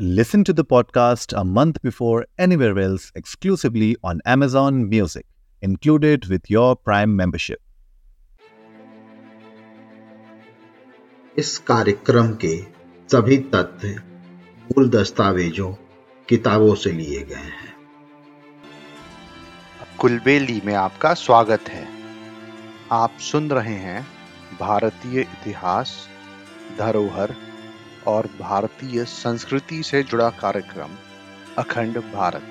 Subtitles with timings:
[0.00, 5.26] Listen to the podcast a month before anywhere else exclusively on Amazon Music,
[5.62, 7.58] included with your Prime membership.
[11.38, 12.62] इस कार्यक्रम के
[13.08, 13.88] सभी तथ्य
[14.68, 15.72] मूल दस्तावेजों
[16.28, 17.74] किताबों से लिए गए हैं
[20.00, 21.86] कुलबेली में आपका स्वागत है
[22.92, 24.06] आप सुन रहे हैं
[24.60, 26.08] भारतीय इतिहास
[26.78, 27.34] धरोहर
[28.06, 30.88] और भारतीय संस्कृति से जुड़ा कार्यक्रम,
[31.58, 32.42] अखंड भारत।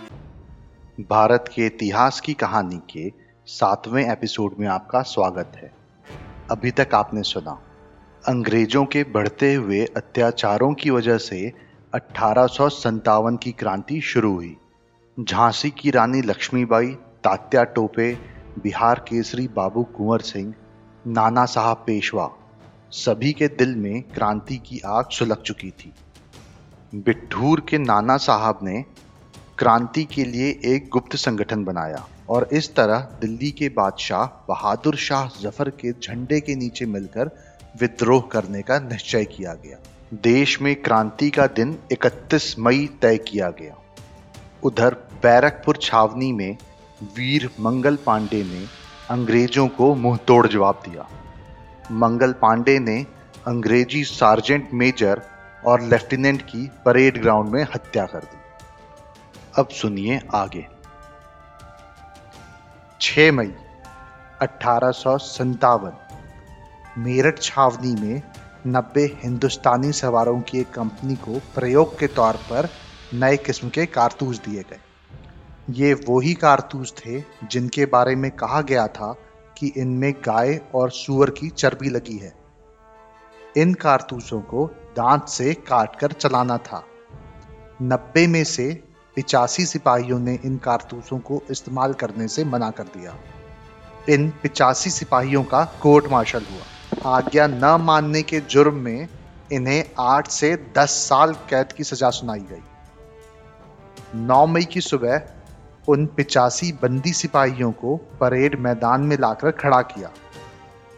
[1.09, 3.11] भारत के इतिहास की कहानी के
[3.45, 5.71] सातवें एपिसोड में आपका स्वागत है।
[6.51, 7.59] अभी तक आपने सुना,
[8.27, 11.53] अंग्रेज़ों के बढ़ते हुए अत्याचारों की वजह से
[11.93, 12.47] अठारह
[13.37, 14.57] की क्रांति शुरू हुई।
[15.19, 16.87] झांसी की रानी लक्ष्मीबाई,
[17.23, 18.13] तात्या टोपे,
[18.63, 20.53] बिहार केसरी बाबू कुंवर सिंह,
[21.07, 22.36] नाना साहब पेशवा
[22.91, 25.91] सभी के दिल में क्रांति की आग सुलग चुकी थी।
[26.95, 28.83] बिट्ठूर के नाना साहब ने
[29.57, 35.27] क्रांति के लिए एक गुप्त संगठन बनाया और इस तरह दिल्ली के बादशाह बहादुर शाह
[35.41, 37.31] ज़फ़र के झंडे के नीचे मिलकर
[37.81, 39.77] विद्रोह करने का निश्चय किया गया।
[40.13, 43.77] देश में क्रांति का दिन 31 मई तय किया गया।
[44.63, 44.93] उधर
[45.23, 46.57] बैरकपुर छावनी में
[47.17, 48.65] वीर मंगल पांडे ने
[49.09, 51.07] अंग्रेज़ों को मुंहतोड़ जवाब दिया।
[51.91, 53.05] मंगल पांडे ने
[53.47, 55.21] अंग्रेज़ी सार्जेंट मेजर
[55.65, 58.37] और लेफ्टिनेंट की परेड ग्राउंड में हत्या कर दी।
[59.55, 60.67] अब सुनिए आगे।
[63.01, 63.53] 6 मई,
[64.41, 64.91] अठारह
[66.97, 68.21] मेरठ छावनी में
[68.67, 72.69] 90 हिंदुस्तानी सवारों की एक कंपनी को प्रयोग के तौर पर
[73.13, 74.79] नए किस्म के कारतूस दिए गए।
[75.69, 79.15] ये वही कारतूस थे जिनके बारे में कहा गया था
[79.57, 82.35] कि इनमें गाय और सुअर की चर्बी लगी है।
[83.57, 86.83] इन कारतूसों को दांत से काटकर चलाना था।
[87.81, 88.83] नब्बे में से
[89.15, 93.15] पिचासी सिपाहियों ने इन कारतूसों को इस्तेमाल करने से मना कर दिया।
[94.09, 99.07] इन पिचासी सिपाहियों का कोर्ट मार्शल हुआ। आज्ञा न मानने के जुर्म में
[99.51, 102.61] इन्हें आठ से दस साल कैद की सजा सुनाई गई।
[104.15, 105.17] नौ मई की सुबह
[105.87, 110.09] उन पिचासी बंदी सिपाहियों को परेड मैदान में लाकर खड़ा किया।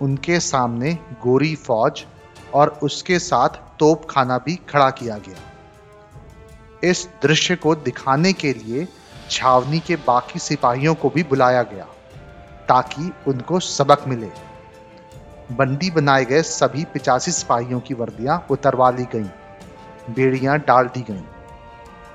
[0.02, 2.06] उनके सामने गोरी फौज
[2.54, 8.88] और उसके साथ तोप खाना भी खड़ा किया गया। इस दृश्य को दिखाने के लिए
[9.30, 11.86] छावनी के बाकी सिपाहियों को भी बुलाया गया
[12.70, 14.30] ताकि उनको सबक मिले।
[15.52, 19.30] बंदी बनाए गए सभी पिचासी सिपाहियों की वर्दियाँ उतरवा ली गईं,
[20.10, 21.24] बेड़ियाँ डाल दी गईं।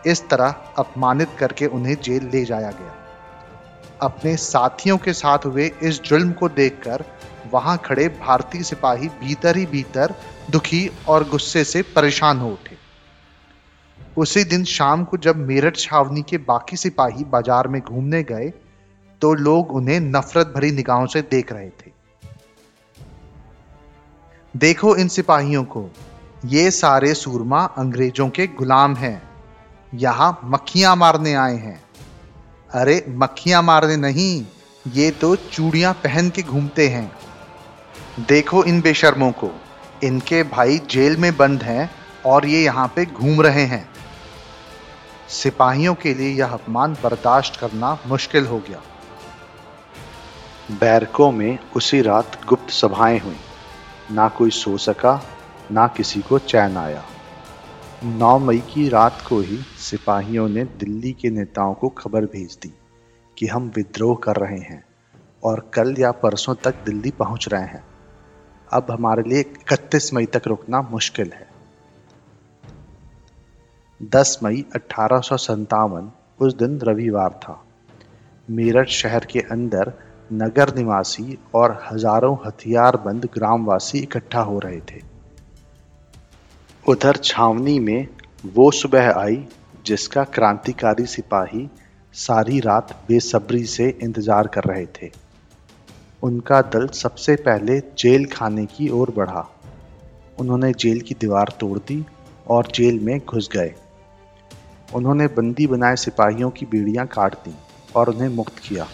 [0.06, 2.94] इस तरह अपमानित करके उन्हें जेल ले जाया गया।
[4.02, 7.04] अपने साथियों के साथ हुए इस जुल्म को देखकर
[7.52, 10.14] वहाँ खड़े भारतीय सिपाही भीतर ही भीतर
[10.50, 12.76] दुखी और गुस्से से परेशान हो उठे।
[14.16, 18.52] उसी दिन शाम को जब मेरठ छावनी के बाकी सिपाही बाज़ार में घूमने गए
[19.22, 21.92] तो लोग उन्हें नफरत भरी निगाहों से देख रहे थे।
[24.54, 25.88] देखो इन सिपाहियों को,
[26.46, 29.22] ये सारे सूरमा अंग्रेज़ों के गुलाम हैं।
[29.94, 31.84] यहाँ मक्खियाँ मारने आए हैं।
[32.70, 34.46] अरे, मक्खियाँ मारने नहीं,
[34.86, 37.12] ये तो चूड़ियाँ पहन के घूमते हैं।
[38.20, 39.60] देखो इन बेशर्मों को,
[40.04, 41.90] इनके भाई जेल में बंद हैं
[42.26, 43.88] और ये यहाँ पे घूम रहे हैं।
[45.28, 48.80] सिपाहियों के लिए यह अपमान बर्दाश्त करना मुश्किल हो गया।
[50.70, 53.36] बैरकों में उसी रात गुप्त सभाएँ हुई।
[54.12, 55.26] ना कोई सो सका,
[55.70, 57.04] ना किसी को चैन आया।
[58.04, 62.72] 9 मई की रात को ही सिपाहियों ने दिल्ली के नेताओं को खबर भेज दी
[63.36, 64.82] कि हम विद्रोह कर रहे हैं
[65.42, 67.82] और कल या परसों तक दिल्ली पहुँच रहे हैं।
[68.72, 71.48] अब हमारे लिए इकतीस मई तक रुकना मुश्किल है।
[74.00, 76.10] 10 मई अठारह सौ सत्तावन
[76.40, 77.58] उस दिन रविवार था।
[78.48, 79.92] मेरठ शहर के अंदर
[80.32, 85.13] नगर निवासी और हज़ारों हथियारबंद ग्रामवासी इकट्ठा हो रहे थे।
[86.88, 88.06] उधर छावनी में
[88.46, 89.36] वो सुबह आई,
[89.86, 91.68] जिसका क्रांतिकारी सिपाही
[92.14, 95.10] सारी रात बेसब्री से इंतज़ार कर रहे थे।
[96.22, 99.46] उनका दल सबसे पहले जेल खाने की ओर बढ़ा।
[100.38, 102.04] उन्होंने जेल की दीवार तोड़ दी
[102.46, 103.74] और जेल में घुस गए।
[104.94, 107.54] उन्होंने बंदी बनाए सिपाहियों की बीड़ियाँ काट दी
[107.96, 108.86] और उन्हें मुक्त किया।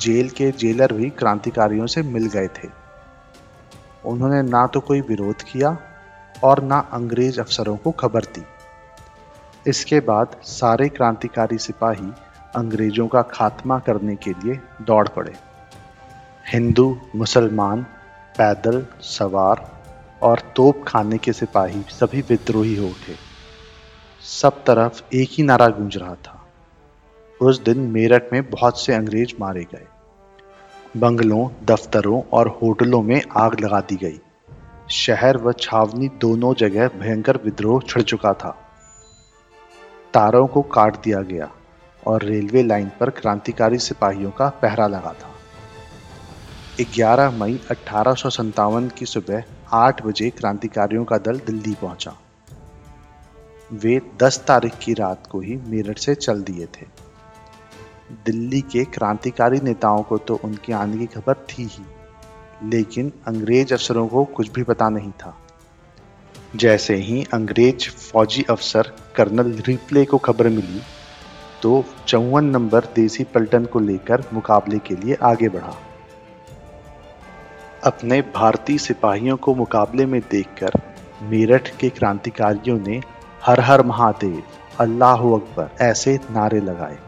[0.00, 2.68] जेल के जेलर भी क्रांतिकारियों से मिल गए थे।
[4.04, 5.78] उन्होंने ना तो कोई विरोध किया
[6.44, 8.42] और ना अंग्रेज़ अफसरों को खबर दी
[9.66, 12.12] इसके बाद सारे क्रांतिकारी सिपाही
[12.56, 15.34] अंग्रेज़ों का खात्मा करने के लिए दौड़ पड़े।
[16.52, 17.82] हिंदू, मुसलमान,
[18.38, 19.82] पैदल, सवार
[20.22, 23.14] और तोप खाने के सिपाही सभी विद्रोही हो उठे।
[24.22, 26.46] सब तरफ़ एक ही नारा गूंज रहा था।
[27.40, 29.86] उस दिन मेरठ में बहुत से अंग्रेज़ मारे गए।
[30.96, 34.20] बंगलों, दफ्तरों और होटलों में आग लगा दी गई।
[34.90, 38.50] शहर व छावनी दोनों जगह भयंकर विद्रोह छिड़ चुका था।
[40.14, 41.50] तारों को काट दिया गया
[42.06, 45.34] और रेलवे लाइन पर क्रांतिकारी सिपाहियों का पहरा लगा था।
[46.80, 49.42] 11 मई अठारह सौ सत्तावन की सुबह
[49.72, 52.16] 8 बजे क्रांतिकारियों का दल दिल्ली पहुँचा।
[53.72, 56.86] वे 10 तारीख की रात को ही मेरठ से चल दिए थे।
[58.24, 61.84] दिल्ली के क्रांतिकारी नेताओं को तो उनके आने की खबर थी ही।
[62.64, 65.36] लेकिन अंग्रेज़ अफसरों को कुछ भी पता नहीं था।
[66.56, 70.80] जैसे ही अंग्रेज़ फौजी अफसर कर्नल रिप्ले को खबर मिली
[71.62, 75.74] तो चौवन नंबर देसी पलटन को लेकर मुकाबले के लिए आगे बढ़ा।
[77.84, 80.80] अपने भारतीय सिपाहियों को मुकाबले में देखकर
[81.22, 83.00] मेरठ के क्रांतिकारियों ने
[83.42, 84.42] हर हर महादेव,
[84.80, 86.98] अल्लाह अकबर ऐसे नारे लगाए।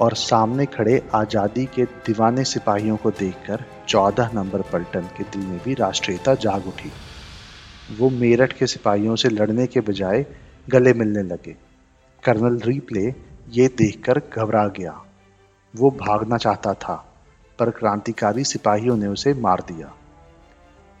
[0.00, 5.58] और सामने खड़े आज़ादी के दीवाने सिपाहियों को देखकर चौदह नंबर पलटन के दिल में
[5.64, 6.90] भी राष्ट्रीयता जाग उठी।
[7.98, 10.24] वो मेरठ के सिपाहियों से लड़ने के बजाय
[10.66, 11.56] गले मिलने लगे।
[12.22, 13.06] कर्नल रीप्ले
[13.50, 15.00] ये देखकर घबरा गया।
[15.74, 16.94] वो भागना चाहता था,
[17.58, 19.92] पर क्रांतिकारी सिपाहियों ने उसे मार दिया।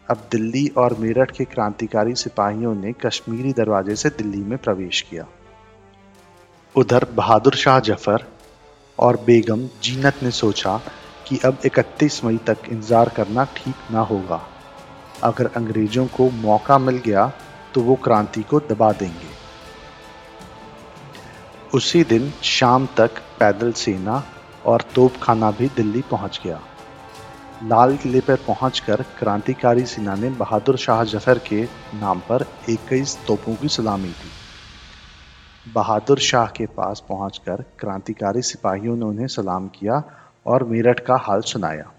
[0.06, 5.26] अब दिल्ली और मेरठ के क्रांतिकारी सिपाहियों ने कश्मीरी दरवाजे से दिल्ली में प्रवेश किया।
[6.74, 8.24] उधर बहादुर शाह ज़फ़र
[9.02, 10.76] और बेगम जीनत ने सोचा
[11.26, 14.40] कि अब 31 मई तक इंतज़ार करना ठीक ना होगा।
[15.22, 17.30] अगर अंग्रेज़ों को मौका मिल गया
[17.74, 19.30] तो वो क्रांति को दबा देंगे।
[21.74, 24.22] उसी दिन शाम तक पैदल सेना
[24.64, 26.60] और तोपखाना भी दिल्ली पहुँच गया।
[27.64, 31.62] लाल किले पर पहुंचकर क्रांतिकारी सेना ने बहादुर शाह ज़फ़र के
[31.96, 34.30] नाम पर इक्कीस तोपों की सलामी दी।
[35.64, 40.02] बहादुर शाह के पास पहुंचकर क्रांतिकारी सिपाहियों ने उन्हें सलाम किया
[40.46, 41.90] और मेरठ का हाल सुनाया।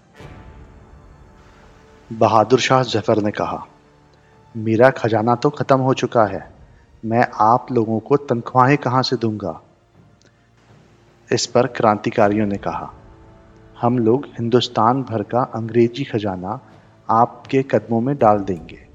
[2.10, 3.64] बहादुर शाह ज़फ़र ने कहा,
[4.54, 6.44] मेरा खजाना तो खत्म हो चुका है।
[7.02, 9.60] मैं आप लोगों को तनख्वाहें कहाँ से दूँगा?
[11.28, 12.92] इस पर क्रांतिकारियों ने कहा,
[13.76, 16.60] हम लोग हिंदुस्तान भर का अंग्रेज़ी खजाना
[17.08, 18.86] आपके कदमों में डाल देंगे।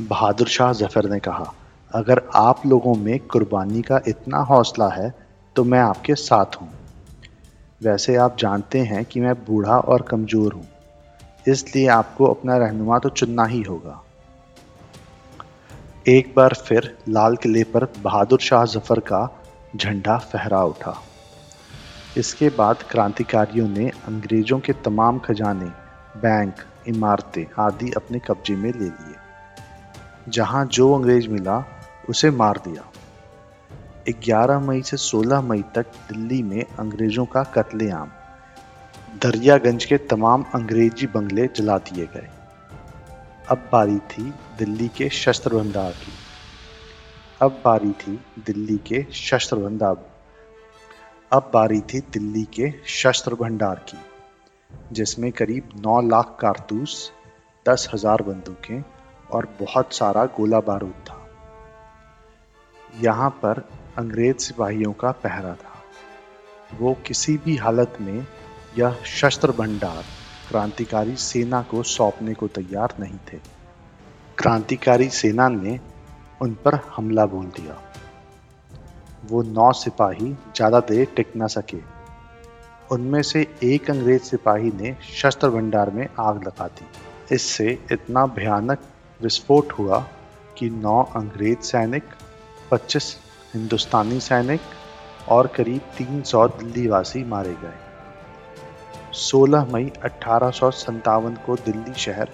[0.00, 1.52] बहादुर शाह ज़फ़र ने कहा
[1.94, 5.12] अगर आप लोगों में कुर्बानी का इतना हौसला है
[5.56, 6.68] तो मैं आपके साथ हूँ।
[7.82, 10.66] वैसे आप जानते हैं कि मैं बूढ़ा और कमज़ोर हूँ,
[11.46, 14.00] इसलिए आपको अपना रहनुमा तो चुनना ही होगा।
[16.06, 19.28] एक बार फिर लाल किले पर बहादुर शाह ज़फ़र का
[19.76, 20.94] झंडा फहरा उठा।
[22.16, 25.70] इसके बाद क्रांतिकारियों ने अंग्रेज़ों के तमाम खजाने,
[26.18, 26.54] बैंक,
[26.88, 29.16] इमारतें आदि अपने कब्जे में ले लिए।
[30.30, 31.64] जहाँ जो अंग्रेज़ मिला
[32.08, 32.84] उसे मार दिया।
[34.08, 38.10] 11 मई से 16 मई तक दिल्ली में अंग्रेज़ों का कत्लेआम।
[39.22, 42.28] दरियागंज के तमाम अंग्रेज़ी बंगले जला दिए गए।
[43.50, 44.22] अब बारी थी
[44.58, 46.12] दिल्ली के शस्त्र भंडार की।
[47.42, 49.96] अब बारी थी दिल्ली के शस्त्र भंडार।
[51.32, 53.98] अब बारी थी दिल्ली के शस्त्र भंडार की,
[54.92, 57.12] जिसमें करीब 9 लाख कारतूस,
[57.66, 58.84] दस हज़ार बंदूकें
[59.30, 61.13] और बहुत सारा गोला बारूद था।
[63.02, 63.58] यहाँ पर
[63.98, 65.72] अंग्रेज़ सिपाहियों का पहरा था।
[66.80, 68.26] वो किसी भी हालत में
[68.78, 70.04] यह शस्त्र भंडार
[70.48, 73.38] क्रांतिकारी सेना को सौंपने को तैयार नहीं थे।
[74.38, 75.78] क्रांतिकारी सेना ने
[76.42, 77.80] उन पर हमला बोल दिया।
[79.24, 81.78] वो नौ सिपाही ज़्यादा देर टिक न सके।
[82.90, 86.86] उनमें से एक अंग्रेज़ सिपाही ने शस्त्र भंडार में आग लगा दी।
[87.34, 88.78] इससे इतना भयानक
[89.20, 90.06] विस्फोट हुआ
[90.58, 92.04] कि नौ अंग्रेज़ सैनिक
[92.74, 93.16] 25
[93.54, 94.60] हिंदुस्तानी सैनिक
[95.28, 97.78] और करीब 300 दिल्लीवासी मारे गए।
[99.18, 100.50] 16 मई अठारह
[101.46, 102.30] को दिल्ली शहर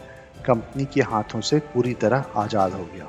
[0.47, 3.09] कंपनी के हाथों से पूरी तरह आज़ाद हो गया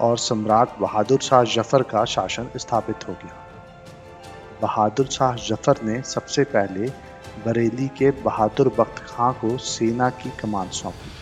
[0.00, 3.36] और सम्राट बहादुर शाह ज़फ़र का शासन स्थापित हो गया।
[4.62, 6.88] बहादुर शाह ज़फ़र ने सबसे पहले
[7.46, 11.12] बरेली के बहादुर बख्त खां को सेना की कमान सौंपी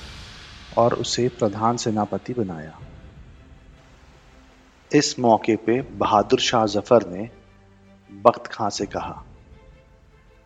[0.78, 2.78] और उसे प्रधान सेनापति बनाया।
[4.94, 7.30] इस मौके पे बहादुर शाह ज़फ़र ने
[8.22, 9.24] बख्त खां से कहा?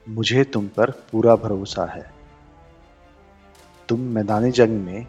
[0.09, 2.13] मुझे तुम पर पूरा भरोसा है।
[3.89, 5.07] तुम मैदान जंग में,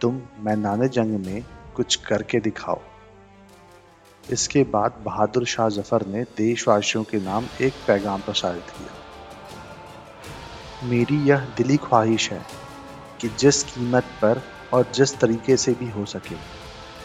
[0.00, 1.44] तुम मैदान जंग में
[1.74, 2.80] कुछ करके दिखाओ।
[4.32, 8.92] इसके बाद बहादुर शाह ज़फ़र ने देशवासियों के नाम एक पैगाम प्रसारित किया।
[10.88, 12.42] मेरी यह दिली ख्वाहिश है
[13.20, 14.42] कि जिस कीमत पर
[14.72, 16.60] और जिस तरीके से भी हो सके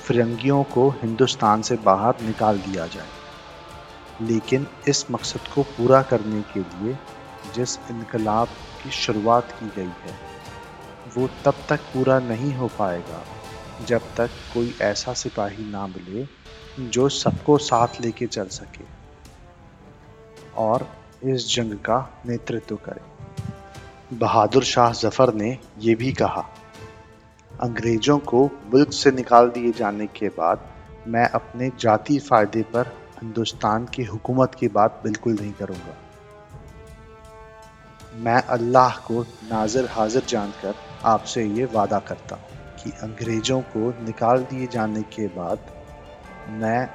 [0.05, 6.59] फिरंगियों को हिंदुस्तान से बाहर निकाल दिया जाए। लेकिन इस मकसद को पूरा करने के
[6.59, 6.97] लिए
[7.55, 8.47] जिस इनकलाब
[8.83, 10.13] की शुरुआत की गई है,
[11.17, 13.23] वो तब तक पूरा नहीं हो पाएगा
[13.85, 16.27] जब तक कोई ऐसा सिपाही ना मिले
[16.89, 18.85] जो सबको साथ लेके चल सके
[20.57, 20.87] और
[21.23, 26.45] इस जंग का नेतृत्व करे। बहादुर शाह ज़फ़र ने यह भी कहा
[27.61, 28.43] अंग्रेज़ों को
[28.73, 30.65] मुल्क से निकाल दिए जाने के बाद
[31.07, 32.87] मैं अपने जाति फ़ायदे पर
[33.21, 35.95] हिंदुस्तान की हुकूमत की बात बिल्कुल नहीं करूँगा।
[38.15, 44.43] मैं अल्लाह को नाजिर हाजिर जानकर आपसे ये वादा करता हूँ कि अंग्रेज़ों को निकाल
[44.43, 45.71] दिए जाने के बाद
[46.61, 46.87] मैं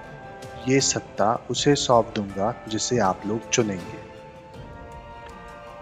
[0.68, 3.98] ये सत्ता उसे सौंप दूँगा जिसे आप लोग चुनेंगे।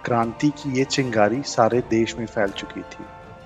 [0.05, 3.05] क्रांति की ये चिंगारी सारे देश में फैल चुकी थी।